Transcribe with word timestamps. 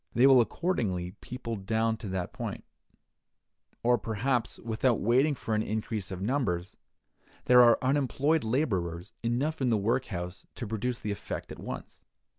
They 0.15 0.25
will 0.25 0.41
accordingly 0.41 1.11
people 1.21 1.55
down 1.57 1.95
to 1.97 2.07
that 2.07 2.33
point; 2.33 2.63
or, 3.83 3.99
perhaps, 3.99 4.57
without 4.57 4.99
waiting 4.99 5.35
for 5.35 5.53
an 5.53 5.61
increase 5.61 6.09
of 6.09 6.23
numbers, 6.23 6.75
there 7.45 7.61
are 7.61 7.77
unemployed 7.83 8.43
laborers 8.43 9.11
enough 9.21 9.61
in 9.61 9.69
the 9.69 9.77
workhouse 9.77 10.47
to 10.55 10.65
produce 10.65 10.99
the 11.01 11.11
effect 11.11 11.51
at 11.51 11.59
once. 11.59 12.03